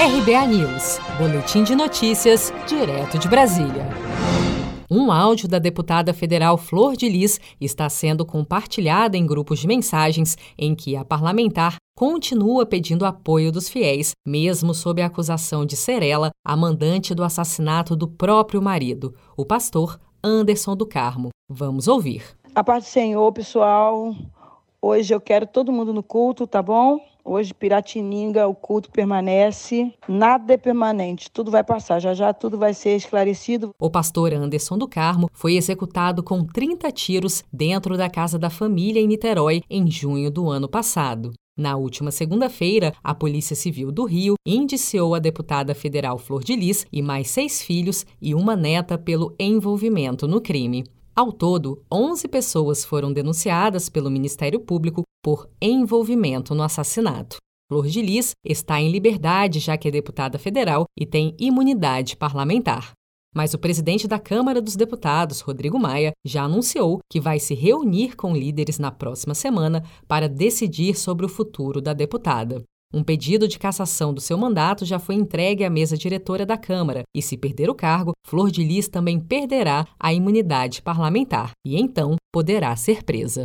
[0.00, 3.84] RBA News, Boletim de Notícias, direto de Brasília.
[4.88, 10.38] Um áudio da deputada federal Flor de Lis está sendo compartilhado em grupos de mensagens
[10.56, 16.00] em que a parlamentar continua pedindo apoio dos fiéis, mesmo sob a acusação de ser
[16.04, 21.30] ela a mandante do assassinato do próprio marido, o pastor Anderson do Carmo.
[21.50, 22.22] Vamos ouvir.
[22.54, 24.14] A paz do Senhor, pessoal.
[24.80, 27.00] Hoje eu quero todo mundo no culto, tá bom?
[27.24, 29.92] Hoje, Piratininga, o culto permanece.
[30.08, 31.98] Nada é permanente, tudo vai passar.
[31.98, 33.70] Já já tudo vai ser esclarecido.
[33.80, 39.00] O pastor Anderson do Carmo foi executado com 30 tiros dentro da casa da família
[39.00, 41.32] em Niterói em junho do ano passado.
[41.58, 46.86] Na última segunda-feira, a Polícia Civil do Rio indiciou a deputada federal Flor de Lis
[46.92, 50.84] e mais seis filhos e uma neta pelo envolvimento no crime.
[51.18, 57.38] Ao todo, 11 pessoas foram denunciadas pelo Ministério Público por envolvimento no assassinato.
[57.68, 62.92] Flor de Lis está em liberdade, já que é deputada federal e tem imunidade parlamentar.
[63.34, 68.14] Mas o presidente da Câmara dos Deputados, Rodrigo Maia, já anunciou que vai se reunir
[68.14, 72.62] com líderes na próxima semana para decidir sobre o futuro da deputada.
[72.92, 77.02] Um pedido de cassação do seu mandato já foi entregue à mesa diretora da Câmara
[77.14, 82.16] e, se perder o cargo, Flor de Lis também perderá a imunidade parlamentar e então
[82.32, 83.44] poderá ser presa.